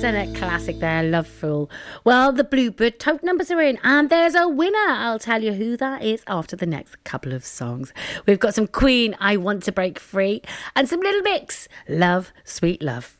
isn't 0.00 0.14
it? 0.14 0.34
Classic 0.34 0.78
there, 0.78 1.02
loveful. 1.02 1.70
Well, 2.04 2.32
the 2.32 2.42
Bluebird 2.42 2.98
tote 2.98 3.22
numbers 3.22 3.50
are 3.50 3.60
in, 3.60 3.78
and 3.82 4.08
there's 4.08 4.34
a 4.34 4.48
winner. 4.48 4.78
I'll 4.88 5.18
tell 5.18 5.42
you 5.42 5.52
who 5.52 5.76
that 5.76 6.02
is 6.02 6.22
after 6.26 6.56
the 6.56 6.64
next 6.64 7.04
couple 7.04 7.34
of 7.34 7.44
songs. 7.44 7.92
We've 8.24 8.38
got 8.38 8.54
some 8.54 8.66
Queen, 8.66 9.14
I 9.20 9.36
Want 9.36 9.62
to 9.64 9.72
Break 9.72 9.98
Free, 9.98 10.40
and 10.74 10.88
some 10.88 11.00
Little 11.00 11.20
Mix, 11.20 11.68
Love, 11.86 12.32
Sweet 12.44 12.82
Love. 12.82 13.19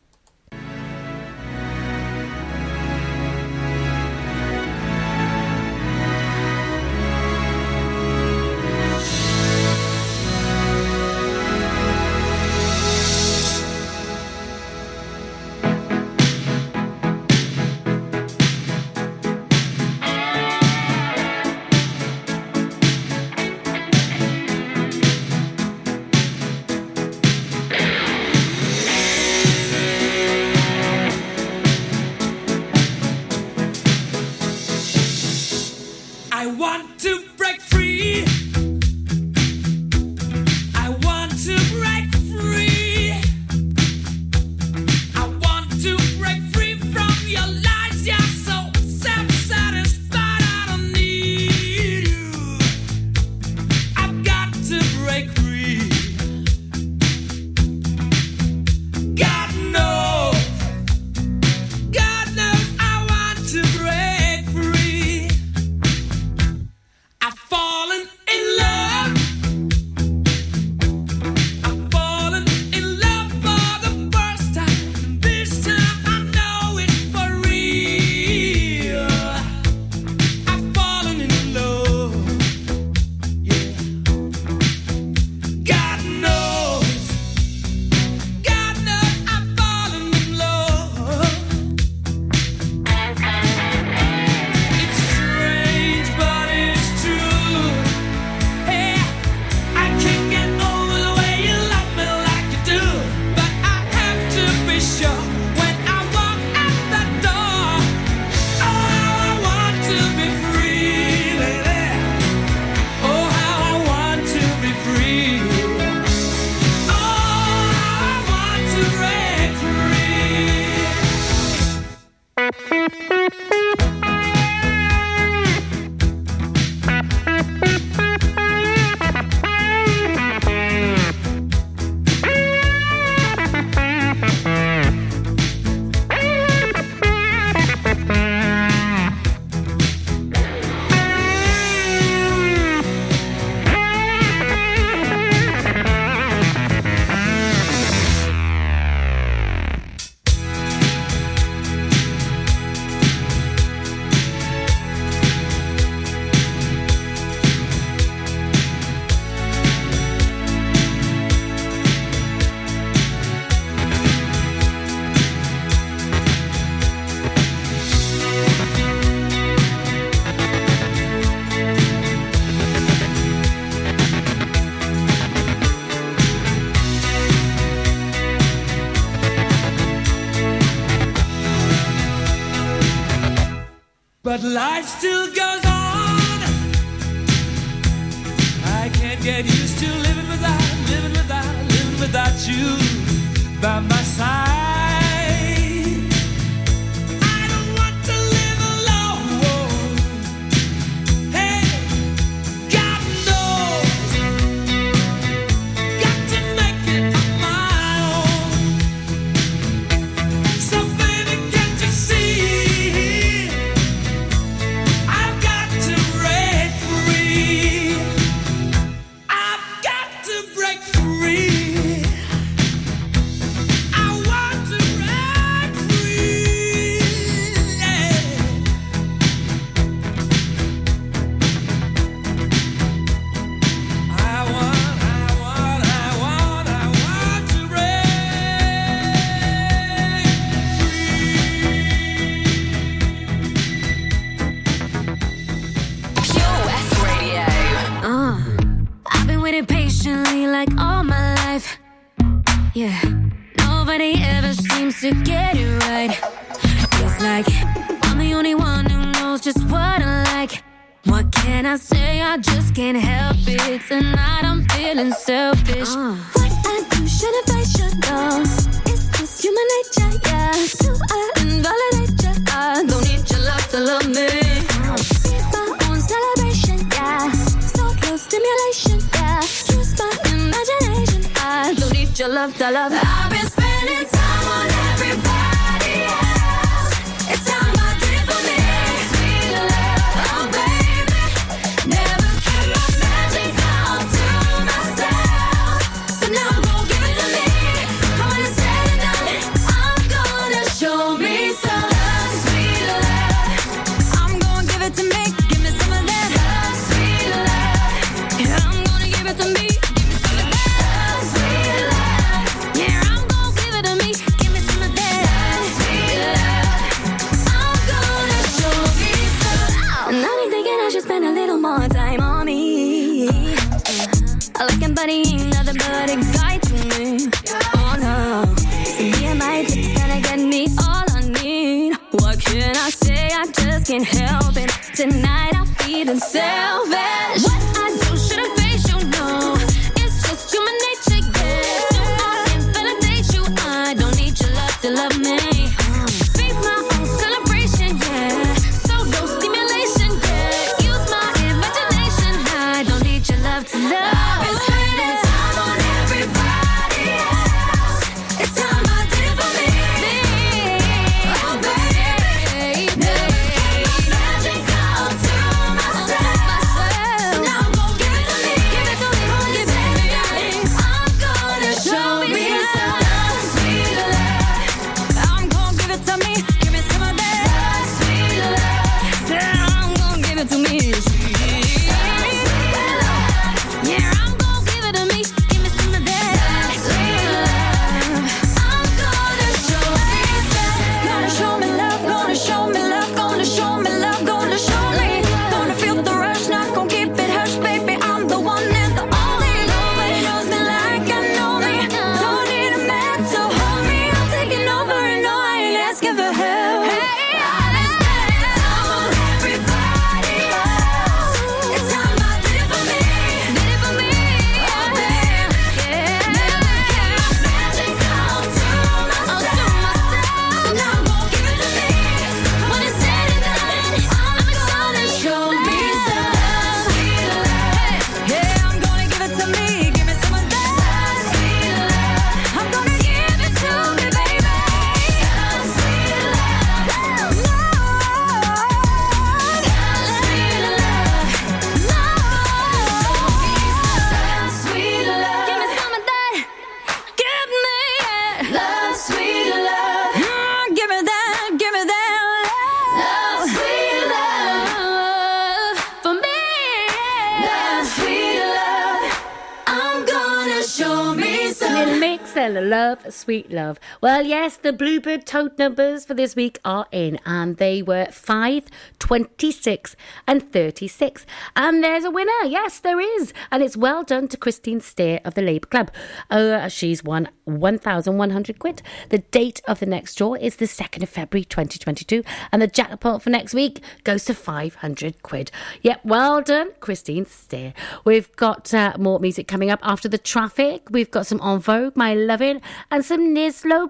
Sweet 463.11 463.51
love. 463.51 463.79
Well, 464.03 464.25
yes, 464.25 464.57
the 464.57 464.73
Bluebird 464.73 465.27
tote 465.27 465.59
numbers 465.59 466.07
for 466.07 466.15
this 466.15 466.35
week 466.35 466.59
are 466.65 466.87
in, 466.91 467.19
and 467.27 467.59
they 467.59 467.83
were 467.83 468.07
5, 468.07 468.65
26, 468.99 469.95
and 470.27 470.51
36. 470.51 471.27
And 471.55 471.85
there's 471.85 472.05
a 472.05 472.11
winner. 472.11 472.31
Yes, 472.47 472.81
there 472.81 472.99
is. 472.99 473.35
And 473.51 473.63
it's 473.63 473.77
well 473.77 474.03
done 474.03 474.27
to 474.29 474.39
Christine 474.39 474.81
Steer 474.81 475.21
of 475.23 475.35
the 475.35 475.43
Labour 475.43 475.67
Club. 475.67 475.91
Uh, 476.31 476.69
she's 476.69 477.05
won 477.05 477.29
1,100 477.45 478.59
quid. 478.59 478.81
The 479.11 479.19
date 479.19 479.61
of 479.69 479.81
the 479.81 479.87
next 479.87 480.15
draw 480.15 480.33
is 480.33 480.57
the 480.57 480.65
2nd 480.65 481.03
of 481.03 481.11
February 481.11 481.45
2022, 481.45 482.25
and 482.53 482.63
the 482.63 482.69
jackpot 482.69 483.23
for 483.23 483.29
next 483.29 483.53
week 483.53 483.83
goes 484.05 484.25
to 484.25 484.35
500 484.35 485.23
quid. 485.23 485.51
Yep, 485.83 486.01
well 486.07 486.41
done, 486.41 486.71
Christine 486.81 487.27
Steer. 487.27 487.75
We've 488.07 488.35
got 488.37 488.73
uh, 488.73 488.95
more 488.99 489.19
music 489.19 489.47
coming 489.47 489.71
up 489.71 489.81
after 489.83 490.09
the 490.09 490.17
traffic. 490.17 490.89
We've 490.91 491.11
got 491.11 491.27
some 491.27 491.41
En 491.43 491.59
Vogue, 491.59 491.97
My 491.97 492.15
Lovin', 492.15 492.63
and 492.91 493.05
some 493.05 493.35
Nislo 493.35 493.90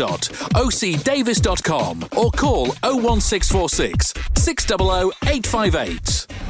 www.ocdavis.com 0.00 2.08
or 2.16 2.30
call 2.32 2.66
01646 2.82 4.14
600 4.36 5.12
858. 5.26 6.49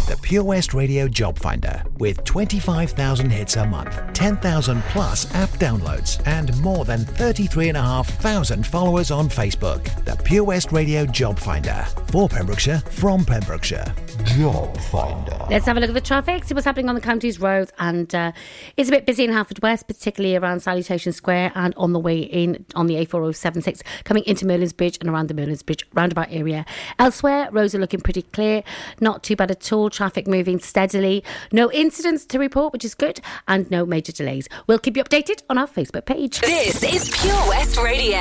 The 0.11 0.17
Pure 0.17 0.43
West 0.43 0.73
Radio 0.73 1.07
Job 1.07 1.39
Finder 1.39 1.85
with 1.97 2.21
25,000 2.25 3.29
hits 3.29 3.55
a 3.55 3.65
month, 3.65 3.97
10,000 4.11 4.81
plus 4.89 5.33
app 5.33 5.47
downloads, 5.51 6.21
and 6.27 6.53
more 6.59 6.83
than 6.83 7.05
33,500 7.05 8.67
followers 8.67 9.09
on 9.09 9.29
Facebook. 9.29 10.03
The 10.03 10.21
Pure 10.21 10.43
West 10.43 10.73
Radio 10.73 11.05
Job 11.05 11.39
Finder 11.39 11.87
for 12.07 12.27
Pembrokeshire 12.27 12.79
from 12.89 13.23
Pembrokeshire. 13.23 13.95
Job 14.25 14.77
Finder. 14.77 15.45
Let's 15.49 15.65
have 15.65 15.77
a 15.77 15.79
look 15.79 15.89
at 15.89 15.93
the 15.93 16.01
traffic, 16.01 16.43
see 16.43 16.53
what's 16.53 16.65
happening 16.65 16.89
on 16.89 16.95
the 16.95 17.01
county's 17.01 17.39
roads. 17.39 17.71
And 17.79 18.13
uh, 18.13 18.33
it's 18.77 18.89
a 18.89 18.91
bit 18.91 19.05
busy 19.05 19.23
in 19.23 19.31
Haverfordwest, 19.31 19.87
particularly 19.87 20.35
around 20.35 20.59
Salutation 20.59 21.13
Square 21.13 21.53
and 21.55 21.73
on 21.75 21.93
the 21.93 21.99
way 21.99 22.19
in 22.19 22.65
on 22.75 22.87
the 22.87 22.95
A4076, 22.95 23.81
coming 24.03 24.23
into 24.25 24.45
Merlin's 24.45 24.73
Bridge 24.73 24.97
and 24.99 25.09
around 25.09 25.29
the 25.29 25.33
Merlin's 25.33 25.63
Bridge 25.63 25.85
roundabout 25.93 26.27
area. 26.29 26.65
Elsewhere, 26.99 27.49
roads 27.51 27.73
are 27.73 27.79
looking 27.79 28.01
pretty 28.01 28.21
clear, 28.21 28.63
not 28.99 29.23
too 29.23 29.35
bad 29.35 29.49
at 29.51 29.71
all. 29.71 29.89
Traffic 30.01 30.27
moving 30.27 30.57
steadily. 30.57 31.23
No 31.51 31.71
incidents 31.71 32.25
to 32.25 32.39
report, 32.39 32.73
which 32.73 32.83
is 32.83 32.95
good, 32.95 33.21
and 33.47 33.69
no 33.69 33.85
major 33.85 34.11
delays. 34.11 34.49
We'll 34.65 34.79
keep 34.79 34.97
you 34.97 35.03
updated 35.03 35.43
on 35.47 35.59
our 35.59 35.67
Facebook 35.67 36.05
page. 36.05 36.39
This 36.39 36.81
is 36.81 37.15
Pure 37.21 37.35
West 37.47 37.77
Radio 37.77 38.17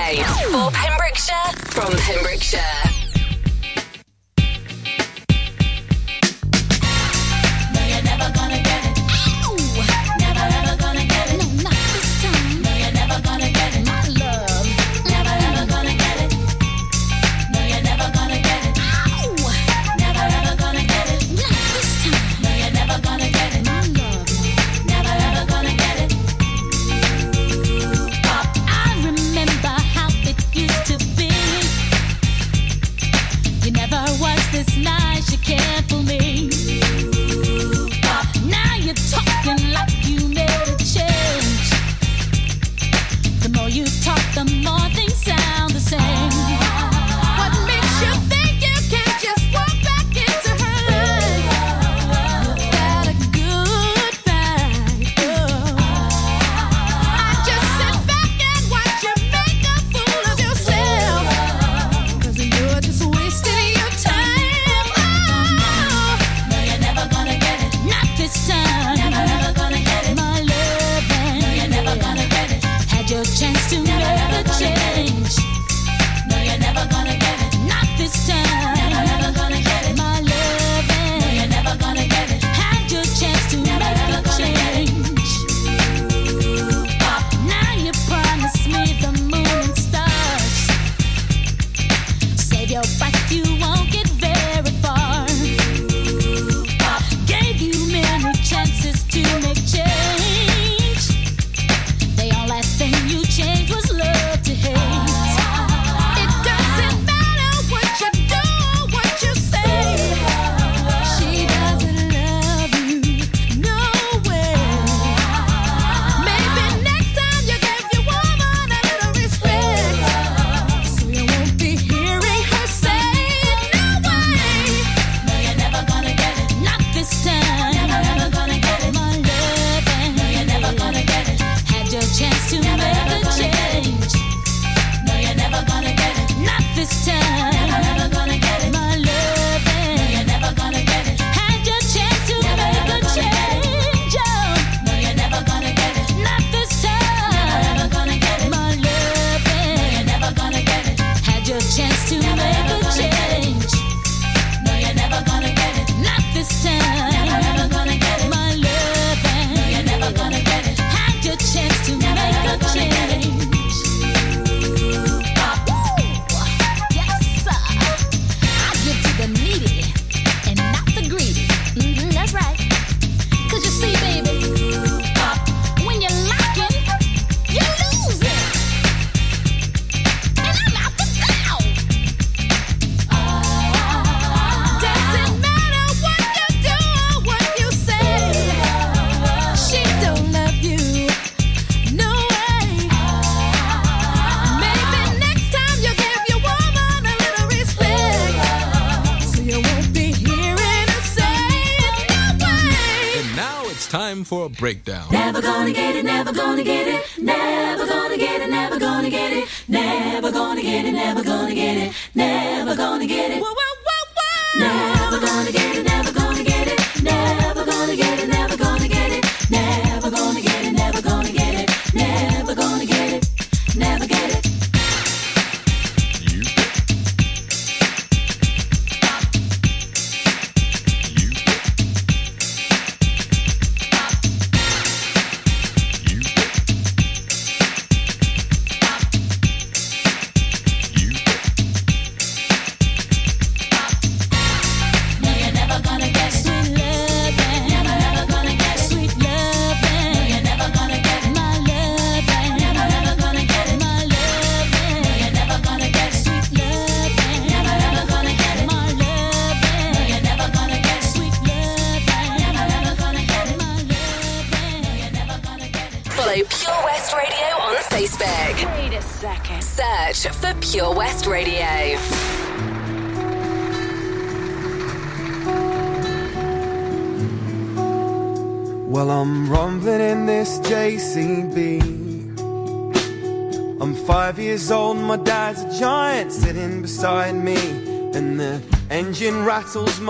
for 0.53 0.71
Pembrokeshire 0.73 1.57
from 1.71 1.91
Pembrokeshire. 1.93 3.00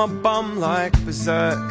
My 0.01 0.07
bum 0.23 0.59
like 0.59 0.93
berserk 1.05 1.71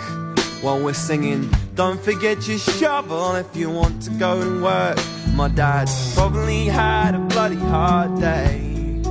while 0.62 0.80
we're 0.80 0.94
singing. 0.94 1.50
Don't 1.74 2.00
forget 2.00 2.48
your 2.48 2.60
shovel 2.60 3.34
if 3.34 3.56
you 3.56 3.72
want 3.72 4.04
to 4.04 4.12
go 4.12 4.40
and 4.40 4.62
work. 4.62 5.00
My 5.34 5.48
dad's 5.48 6.14
probably 6.14 6.66
had 6.66 7.16
a 7.16 7.18
bloody 7.18 7.56
hard 7.56 8.20
day. 8.22 9.02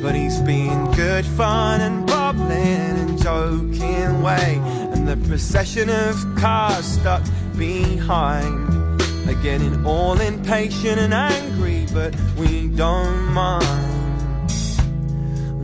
But 0.00 0.14
he's 0.14 0.38
been 0.42 0.92
good 0.92 1.26
fun 1.26 1.80
and 1.80 2.06
bubbling 2.06 2.94
and 3.02 3.20
joking 3.20 4.22
way. 4.22 4.60
And 4.92 5.08
the 5.08 5.16
procession 5.26 5.90
of 5.90 6.14
cars 6.36 6.84
stuck 6.84 7.24
behind 7.56 9.02
are 9.28 9.42
getting 9.42 9.84
all 9.84 10.20
impatient 10.20 11.00
and 11.00 11.12
angry, 11.12 11.88
but 11.92 12.14
we 12.36 12.68
don't 12.68 13.24
mind. 13.32 13.96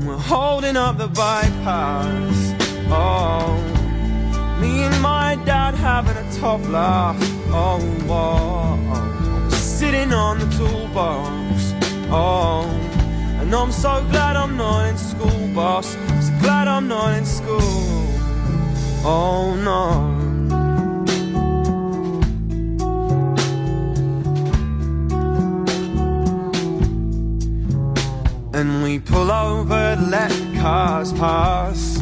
We're 0.04 0.16
holding 0.16 0.76
up 0.76 0.98
the 0.98 1.06
bypass. 1.06 2.51
Oh, 2.94 4.58
me 4.60 4.82
and 4.82 5.00
my 5.00 5.38
dad 5.44 5.74
having 5.74 6.16
a. 6.16 6.32
Oh, 6.44 7.78
oh, 8.08 8.78
oh. 8.90 9.48
sitting 9.50 10.12
on 10.12 10.38
the 10.40 10.46
toolbox. 10.56 11.72
Oh, 12.10 12.64
and 13.40 13.54
I'm 13.54 13.70
so 13.70 14.04
glad 14.10 14.34
I'm 14.36 14.56
not 14.56 14.88
in 14.88 14.98
school, 14.98 15.48
boss. 15.54 15.94
So 16.20 16.32
glad 16.40 16.66
I'm 16.66 16.88
not 16.88 17.16
in 17.18 17.24
school. 17.24 17.60
Oh 19.04 19.54
no. 19.54 20.18
And 28.54 28.82
we 28.82 28.98
pull 28.98 29.30
over 29.30 29.96
to 29.96 30.02
let 30.02 30.32
cars 30.60 31.12
pass 31.12 31.98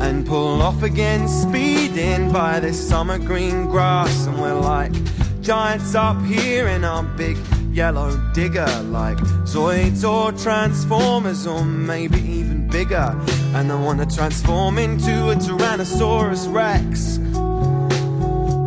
and 0.00 0.26
pull 0.26 0.62
off 0.62 0.82
again, 0.82 1.28
speeding 1.28 2.32
by 2.32 2.60
this 2.60 2.88
summer 2.88 3.18
green 3.18 3.66
grass. 3.66 4.26
And 4.26 4.40
we're 4.40 4.54
like 4.54 4.92
giants 5.40 5.94
up 5.94 6.20
here 6.24 6.68
in 6.68 6.84
our 6.84 7.02
big 7.02 7.36
yellow 7.72 8.16
digger, 8.32 8.66
like 8.84 9.18
Zoids 9.44 10.08
or 10.08 10.32
Transformers, 10.32 11.46
or 11.46 11.64
maybe 11.64 12.20
even 12.20 12.68
bigger. 12.68 13.16
And 13.54 13.70
I 13.70 13.74
wanna 13.74 14.06
transform 14.06 14.78
into 14.78 15.30
a 15.30 15.34
Tyrannosaurus 15.36 16.52
Rex 16.52 17.16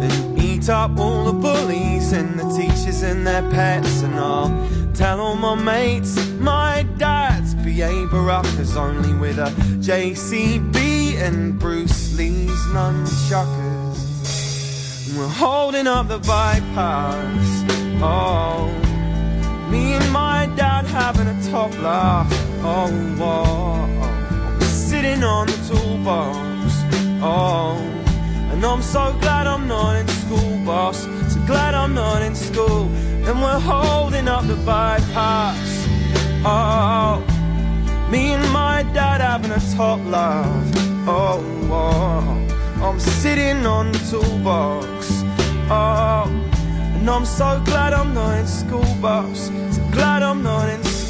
and 0.02 0.40
eat 0.40 0.70
up 0.70 0.98
all 0.98 1.26
the 1.26 1.34
bullies 1.34 2.12
and 2.14 2.40
the 2.40 2.48
teachers 2.58 3.04
and 3.04 3.26
their 3.26 3.44
pets. 3.52 4.02
And 4.02 4.16
I'll 4.16 4.52
tell 4.94 5.20
all 5.20 5.36
my 5.36 5.56
mates 5.56 6.32
my 6.40 6.86
dad's 6.98 7.54
BA 7.56 8.08
Baracus 8.12 8.76
only 8.76 9.14
with 9.14 9.38
a 9.38 9.52
JCB 9.80 10.91
and 11.22 11.60
Bruce 11.60 12.18
Lee's 12.18 12.50
nunchuckers. 12.74 14.00
And 15.08 15.20
we're 15.20 15.28
holding 15.28 15.86
up 15.86 16.08
the 16.08 16.18
bypass. 16.18 17.64
Oh, 18.02 18.68
me 19.70 19.94
and 19.94 20.12
my 20.12 20.50
dad 20.56 20.86
having 20.86 21.28
a 21.28 21.52
top 21.52 21.72
laugh. 21.80 22.28
Oh, 22.64 22.90
oh, 23.20 23.88
oh. 24.02 24.60
sitting 24.66 25.24
on 25.24 25.46
the 25.46 25.58
toolbox. 25.70 26.38
Oh, 27.22 27.78
and 28.52 28.66
I'm 28.66 28.82
so 28.82 29.16
glad 29.22 29.46
I'm 29.46 29.68
not 29.68 29.98
in 29.98 30.08
school, 30.08 30.66
boss. 30.66 31.04
So 31.04 31.40
glad 31.46 31.76
I'm 31.76 31.94
not 31.94 32.24
in 32.24 32.34
school. 32.34 32.90
And 33.28 33.40
we're 33.40 33.60
holding 33.60 34.28
up 34.28 34.48
the 34.48 34.56
bypass. 34.66 35.88
Oh, 36.44 37.24
me 38.10 38.34
and 38.34 38.52
my 38.52 38.82
dad 38.94 39.22
having 39.22 39.52
a 39.52 39.60
top 39.78 40.00
laugh. 40.06 40.91
Oh, 41.08 41.44
oh, 41.72 42.84
I'm 42.84 43.00
sitting 43.00 43.66
on 43.66 43.92
the 43.92 43.98
toolbox. 44.12 45.24
Oh, 45.72 46.26
and 46.96 47.10
I'm 47.10 47.26
so 47.26 47.60
glad 47.66 47.94
I'm 47.94 48.14
not 48.14 48.38
in 48.38 48.46
school, 48.46 48.86
boss. 49.02 49.48
So 49.76 49.82
glad 49.92 50.22
I'm 50.22 50.44
not 50.44 50.70
in 50.70 50.84
school. 50.84 51.02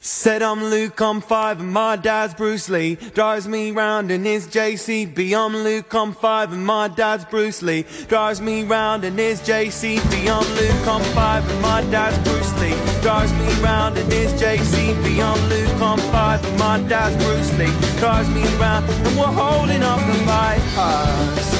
Said 0.00 0.42
I'm 0.42 0.62
Luke, 0.62 1.00
I'm 1.00 1.22
five, 1.22 1.60
and 1.60 1.72
my 1.72 1.96
dad's 1.96 2.34
Bruce 2.34 2.68
Lee. 2.68 2.96
Drives 2.96 3.48
me 3.48 3.70
round 3.70 4.10
in 4.10 4.22
his 4.22 4.46
JCB. 4.48 5.34
I'm 5.34 5.56
Luke, 5.56 5.94
I'm 5.94 6.12
five, 6.12 6.52
and 6.52 6.66
my 6.66 6.88
dad's 6.88 7.24
Bruce 7.24 7.62
Lee. 7.62 7.86
Drives 8.08 8.42
me 8.42 8.64
round 8.64 9.04
in 9.04 9.16
his 9.16 9.40
JCB. 9.40 10.28
I'm 10.28 10.54
Luke, 10.56 10.86
I'm 10.86 11.02
five, 11.14 11.48
and 11.50 11.62
my 11.62 11.80
dad's 11.90 12.18
Bruce 12.28 12.60
Lee. 12.60 12.93
Drives 13.04 13.34
me 13.34 13.52
round 13.62 13.98
in 13.98 14.10
his 14.10 14.32
JCB. 14.32 15.20
I'm 15.22 15.48
Luke, 15.50 15.82
I'm 15.82 15.98
five, 16.10 16.42
and 16.42 16.58
my 16.58 16.80
dad's 16.88 17.14
Bruce 17.22 17.52
Lee. 17.58 17.70
Drives 17.98 18.30
me 18.30 18.42
round, 18.56 18.88
and 18.88 19.18
we're 19.18 19.26
holding 19.26 19.82
up 19.82 20.00
the 20.00 20.24
bypass. 20.24 21.52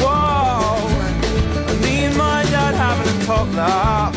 Whoa, 0.00 0.88
and 1.68 1.80
me 1.82 2.04
and 2.06 2.16
my 2.16 2.42
dad 2.44 2.74
having 2.74 3.06
a 3.06 3.26
top 3.26 3.54
laugh. 3.54 4.16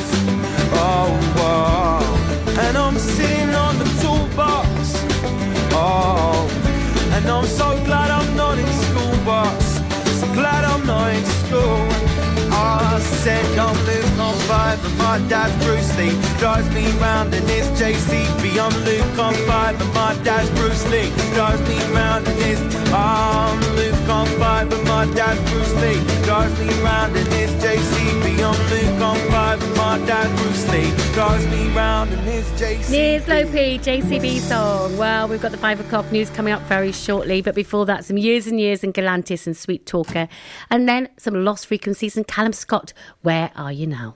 Oh, 0.71 1.11
whoa. 1.35 2.61
And 2.61 2.77
I'm 2.77 2.97
sitting 2.97 3.53
on 3.53 3.77
the 3.77 3.89
toolbox. 4.01 4.80
My 15.11 15.19
dad's 15.27 15.65
Bruce 15.65 15.97
Lee. 15.97 16.15
Drives 16.39 16.73
me 16.73 16.89
round 17.01 17.33
in 17.33 17.43
his 17.43 17.67
JCB. 17.77 18.57
I'm 18.57 18.73
Luke, 18.85 19.19
I'm 19.19 19.33
five, 19.45 19.81
and 19.81 19.93
my 19.93 20.15
dad's 20.23 20.49
Bruce 20.51 20.89
Lee. 20.89 21.11
Drives 21.33 21.59
me 21.67 21.77
round 21.93 22.25
in 22.29 22.37
his. 22.37 22.61
I'm 22.93 23.59
Luke, 23.75 24.07
I'm 24.07 24.25
five, 24.39 24.71
and 24.71 24.87
my 24.87 25.05
dad's 25.13 25.41
Bruce 25.51 25.73
Lee. 25.81 25.99
Drives 26.23 26.57
me 26.57 26.69
round 26.81 27.13
in 27.17 27.25
his 27.25 27.51
JCB. 27.61 28.39
I'm 28.39 28.55
Luke, 28.71 29.01
I'm 29.01 29.29
five, 29.29 29.61
and 29.61 29.75
my 29.75 29.97
dad's 30.07 30.41
Bruce 30.41 30.71
Lee. 30.71 31.13
Drives 31.13 31.45
me 31.47 31.67
round 31.75 32.13
in 32.13 32.19
his 32.19 32.49
JCB. 32.51 33.19
Nizlopi, 33.19 33.79
JCB 33.81 34.39
song. 34.39 34.97
Well, 34.97 35.27
we've 35.27 35.41
got 35.41 35.51
the 35.51 35.57
five 35.57 35.81
o'clock 35.81 36.09
news 36.13 36.29
coming 36.29 36.53
up 36.53 36.61
very 36.61 36.93
shortly, 36.93 37.41
but 37.41 37.53
before 37.53 37.85
that, 37.85 38.05
some 38.05 38.17
years 38.17 38.47
and 38.47 38.61
years 38.61 38.81
and 38.81 38.93
Galantis 38.93 39.45
and 39.45 39.57
Sweet 39.57 39.85
Talker, 39.85 40.29
and 40.69 40.87
then 40.87 41.09
some 41.17 41.43
Lost 41.43 41.67
Frequencies 41.67 42.15
and 42.15 42.25
Callum 42.25 42.53
Scott. 42.53 42.93
Where 43.23 43.51
are 43.57 43.73
you 43.73 43.87
now? 43.87 44.15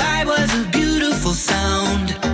every 0.00 0.24
was 0.24 0.54
a 0.54 0.70
beautiful 0.70 1.32
sound. 1.32 2.27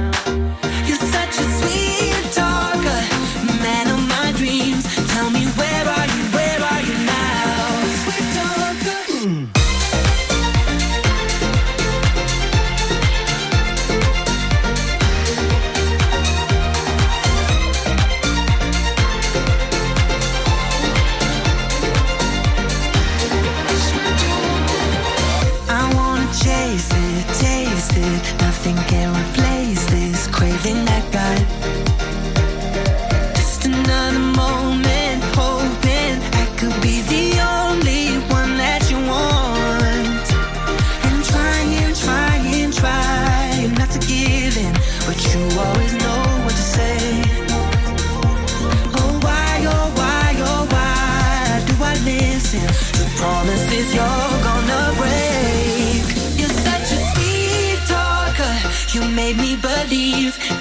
Chase 26.54 26.88
it, 26.92 27.26
taste 27.42 27.96
it. 27.96 28.22
Nothing 28.40 28.76
can 28.90 29.08
replace 29.22 29.84
this 29.86 30.26
craving 30.28 30.88
I 30.88 31.00
got. 31.10 32.23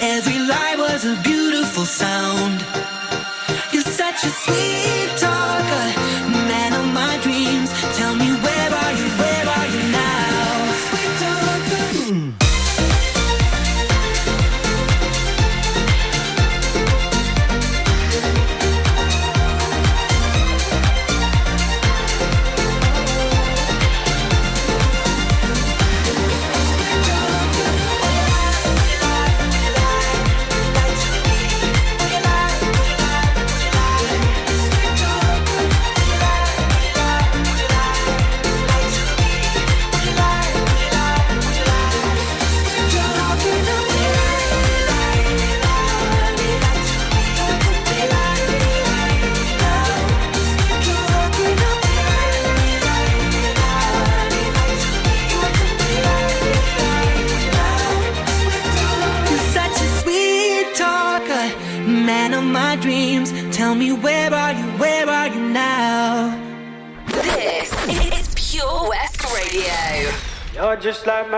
Every 0.01 0.39
lie 0.39 0.75
was 0.77 1.05
a 1.05 1.15
beautiful 1.23 1.85
sound. 1.85 2.65
You're 3.71 3.81
such 3.83 4.23
a 4.23 4.29
sweet 4.29 4.92